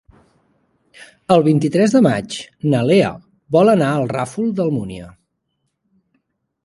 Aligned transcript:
El 1.35 1.43
vint-i-tres 1.47 1.93
de 1.97 2.01
maig 2.07 2.37
na 2.71 2.81
Lea 2.93 3.11
vol 3.57 3.71
anar 3.75 3.93
al 3.99 4.09
Ràfol 4.17 4.49
d'Almúnia. 4.61 5.11